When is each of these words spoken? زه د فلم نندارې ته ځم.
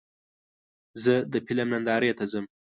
زه 1.03 1.13
د 1.31 1.33
فلم 1.45 1.67
نندارې 1.73 2.11
ته 2.17 2.25
ځم. 2.31 2.45